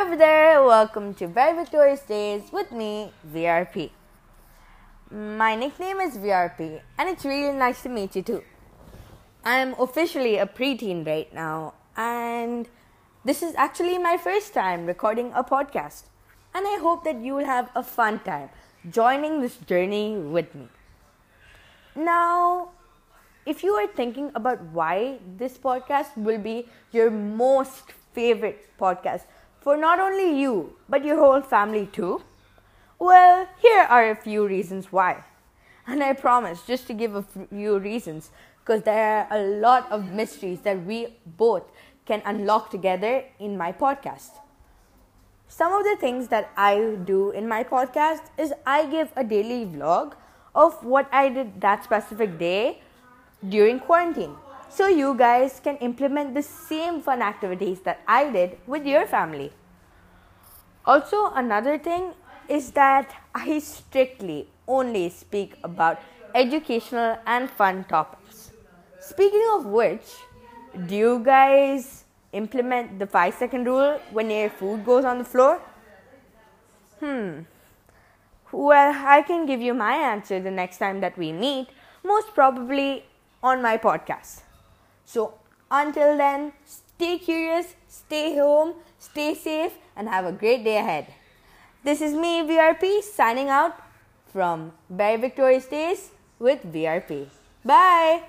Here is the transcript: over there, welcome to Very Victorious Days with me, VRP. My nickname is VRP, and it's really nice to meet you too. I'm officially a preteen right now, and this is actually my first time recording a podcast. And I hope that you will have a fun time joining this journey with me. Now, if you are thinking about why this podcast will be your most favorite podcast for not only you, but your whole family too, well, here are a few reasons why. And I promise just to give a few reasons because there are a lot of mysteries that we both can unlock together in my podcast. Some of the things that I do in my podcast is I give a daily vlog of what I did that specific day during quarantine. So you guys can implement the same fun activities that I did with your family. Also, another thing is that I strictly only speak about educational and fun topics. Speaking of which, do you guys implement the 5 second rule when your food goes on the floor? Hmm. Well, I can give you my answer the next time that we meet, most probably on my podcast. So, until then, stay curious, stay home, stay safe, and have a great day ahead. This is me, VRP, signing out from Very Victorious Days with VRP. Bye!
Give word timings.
over 0.00 0.16
there, 0.16 0.60
welcome 0.60 1.14
to 1.14 1.28
Very 1.28 1.56
Victorious 1.56 2.00
Days 2.00 2.50
with 2.52 2.72
me, 2.72 3.12
VRP. 3.32 3.90
My 5.08 5.54
nickname 5.54 6.00
is 6.00 6.16
VRP, 6.18 6.80
and 6.98 7.08
it's 7.08 7.24
really 7.24 7.56
nice 7.56 7.80
to 7.84 7.88
meet 7.88 8.16
you 8.16 8.22
too. 8.22 8.42
I'm 9.44 9.74
officially 9.78 10.36
a 10.36 10.46
preteen 10.46 11.06
right 11.06 11.32
now, 11.32 11.74
and 11.96 12.68
this 13.24 13.40
is 13.40 13.54
actually 13.54 13.98
my 13.98 14.16
first 14.16 14.52
time 14.52 14.84
recording 14.84 15.30
a 15.32 15.44
podcast. 15.44 16.04
And 16.52 16.66
I 16.66 16.78
hope 16.80 17.04
that 17.04 17.20
you 17.20 17.36
will 17.36 17.46
have 17.46 17.70
a 17.76 17.82
fun 17.84 18.18
time 18.18 18.50
joining 18.90 19.42
this 19.42 19.56
journey 19.58 20.16
with 20.16 20.52
me. 20.56 20.66
Now, 21.94 22.70
if 23.46 23.62
you 23.62 23.74
are 23.74 23.86
thinking 23.86 24.32
about 24.34 24.60
why 24.72 25.18
this 25.36 25.56
podcast 25.56 26.16
will 26.16 26.38
be 26.38 26.66
your 26.90 27.12
most 27.12 27.92
favorite 28.12 28.68
podcast 28.78 29.22
for 29.64 29.78
not 29.78 29.98
only 29.98 30.38
you, 30.38 30.76
but 30.90 31.02
your 31.02 31.16
whole 31.18 31.40
family 31.40 31.86
too, 31.86 32.20
well, 32.98 33.48
here 33.62 33.86
are 33.88 34.10
a 34.10 34.14
few 34.14 34.46
reasons 34.46 34.92
why. 34.92 35.24
And 35.86 36.04
I 36.04 36.12
promise 36.12 36.60
just 36.66 36.86
to 36.88 36.92
give 36.92 37.14
a 37.14 37.22
few 37.22 37.78
reasons 37.78 38.30
because 38.60 38.82
there 38.82 39.26
are 39.30 39.38
a 39.38 39.42
lot 39.42 39.90
of 39.90 40.12
mysteries 40.12 40.60
that 40.60 40.84
we 40.84 41.08
both 41.24 41.64
can 42.04 42.20
unlock 42.26 42.70
together 42.70 43.24
in 43.40 43.56
my 43.56 43.72
podcast. 43.72 44.32
Some 45.48 45.72
of 45.72 45.84
the 45.84 45.96
things 45.96 46.28
that 46.28 46.50
I 46.58 46.96
do 47.04 47.30
in 47.30 47.48
my 47.48 47.64
podcast 47.64 48.22
is 48.36 48.52
I 48.66 48.84
give 48.84 49.12
a 49.16 49.24
daily 49.24 49.64
vlog 49.64 50.12
of 50.54 50.84
what 50.84 51.08
I 51.10 51.30
did 51.30 51.60
that 51.62 51.84
specific 51.84 52.38
day 52.38 52.82
during 53.48 53.80
quarantine. 53.80 54.36
So 54.74 54.88
you 54.88 55.14
guys 55.14 55.60
can 55.62 55.76
implement 55.76 56.34
the 56.34 56.42
same 56.42 57.00
fun 57.00 57.22
activities 57.22 57.82
that 57.82 58.00
I 58.08 58.28
did 58.28 58.58
with 58.66 58.84
your 58.84 59.06
family. 59.06 59.52
Also, 60.84 61.30
another 61.32 61.78
thing 61.78 62.14
is 62.48 62.72
that 62.72 63.14
I 63.32 63.60
strictly 63.60 64.48
only 64.66 65.10
speak 65.10 65.54
about 65.62 66.00
educational 66.34 67.18
and 67.24 67.48
fun 67.48 67.84
topics. 67.84 68.50
Speaking 68.98 69.46
of 69.52 69.66
which, 69.66 70.26
do 70.86 70.96
you 70.96 71.22
guys 71.24 72.02
implement 72.32 72.98
the 72.98 73.06
5 73.06 73.32
second 73.32 73.66
rule 73.66 74.00
when 74.10 74.28
your 74.28 74.50
food 74.50 74.84
goes 74.84 75.04
on 75.04 75.18
the 75.18 75.24
floor? 75.24 75.60
Hmm. 76.98 77.42
Well, 78.50 78.92
I 79.06 79.22
can 79.22 79.46
give 79.46 79.60
you 79.62 79.72
my 79.72 79.94
answer 79.94 80.40
the 80.40 80.50
next 80.50 80.78
time 80.78 80.98
that 81.00 81.16
we 81.16 81.30
meet, 81.30 81.68
most 82.02 82.34
probably 82.34 83.04
on 83.40 83.62
my 83.62 83.78
podcast. 83.78 84.40
So, 85.04 85.34
until 85.70 86.16
then, 86.16 86.52
stay 86.64 87.18
curious, 87.18 87.74
stay 87.88 88.36
home, 88.36 88.74
stay 88.98 89.34
safe, 89.34 89.72
and 89.96 90.08
have 90.08 90.24
a 90.24 90.32
great 90.32 90.64
day 90.64 90.78
ahead. 90.78 91.06
This 91.82 92.00
is 92.00 92.14
me, 92.14 92.42
VRP, 92.42 93.02
signing 93.02 93.48
out 93.48 93.76
from 94.32 94.72
Very 94.88 95.16
Victorious 95.16 95.66
Days 95.66 96.10
with 96.38 96.64
VRP. 96.64 97.28
Bye! 97.64 98.22